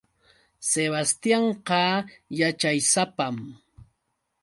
Sebastianqa 0.71 1.81
yaćhaysapam. 2.39 3.35